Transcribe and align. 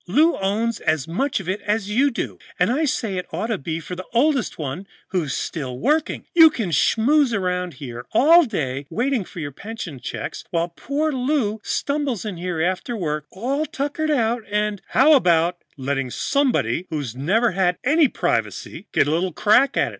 "Lou 0.07 0.35
owns 0.37 0.79
as 0.79 1.07
much 1.07 1.39
of 1.39 1.47
it 1.47 1.61
as 1.61 1.91
you 1.91 2.09
do, 2.09 2.39
and 2.57 2.71
I 2.71 2.85
say 2.85 3.17
it 3.17 3.27
ought 3.31 3.47
to 3.53 3.57
be 3.59 3.79
for 3.79 3.95
the 3.95 4.07
oldest 4.13 4.57
one 4.57 4.87
who's 5.09 5.31
still 5.37 5.77
working. 5.77 6.25
You 6.33 6.49
can 6.49 6.73
snooze 6.73 7.35
around 7.35 7.75
here 7.75 8.07
all 8.11 8.43
day, 8.45 8.87
waiting 8.89 9.23
for 9.23 9.39
your 9.39 9.51
pension 9.51 9.99
check, 9.99 10.33
while 10.49 10.69
poor 10.69 11.11
Lou 11.11 11.59
stumbles 11.61 12.25
in 12.25 12.37
here 12.37 12.59
after 12.63 12.97
work, 12.97 13.27
all 13.29 13.63
tuckered 13.67 14.09
out, 14.09 14.41
and" 14.49 14.81
"How 14.95 15.13
about 15.13 15.57
letting 15.77 16.09
somebody 16.09 16.87
who's 16.89 17.15
never 17.15 17.51
had 17.51 17.77
any 17.83 18.07
privacy 18.07 18.87
get 18.91 19.05
a 19.07 19.11
little 19.11 19.31
crack 19.31 19.77
at 19.77 19.89
it?" 19.89 19.89